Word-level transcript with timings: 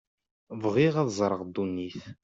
Bɣiɣ 0.61 0.93
ad 1.01 1.09
ẓreɣ 1.17 1.41
ddunit. 1.43 2.01